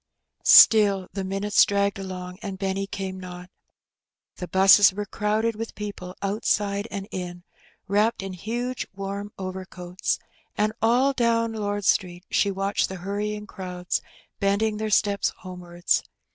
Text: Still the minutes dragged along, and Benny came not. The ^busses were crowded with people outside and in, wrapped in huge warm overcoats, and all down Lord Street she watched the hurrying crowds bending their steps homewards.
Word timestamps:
Still 0.47 1.07
the 1.13 1.23
minutes 1.23 1.63
dragged 1.63 1.99
along, 1.99 2.39
and 2.41 2.57
Benny 2.57 2.87
came 2.87 3.19
not. 3.19 3.51
The 4.37 4.47
^busses 4.47 4.91
were 4.91 5.05
crowded 5.05 5.53
with 5.55 5.75
people 5.75 6.15
outside 6.23 6.87
and 6.89 7.07
in, 7.11 7.43
wrapped 7.87 8.23
in 8.23 8.33
huge 8.33 8.87
warm 8.95 9.31
overcoats, 9.37 10.17
and 10.57 10.73
all 10.81 11.13
down 11.13 11.53
Lord 11.53 11.85
Street 11.85 12.25
she 12.31 12.49
watched 12.49 12.89
the 12.89 12.95
hurrying 13.05 13.45
crowds 13.45 14.01
bending 14.39 14.77
their 14.77 14.89
steps 14.89 15.29
homewards. 15.41 16.01